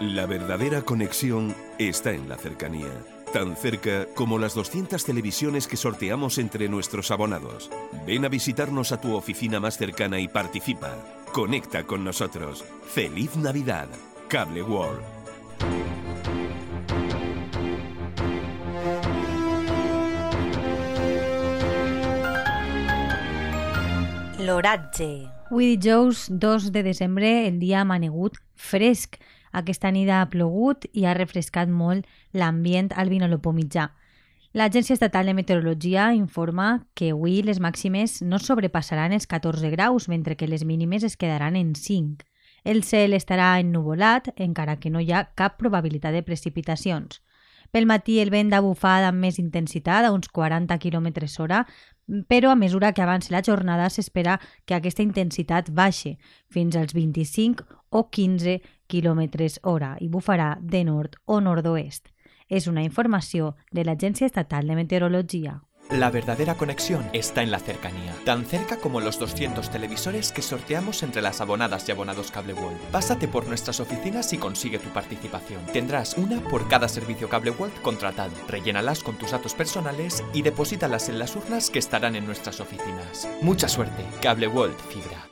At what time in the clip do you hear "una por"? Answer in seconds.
76.16-76.68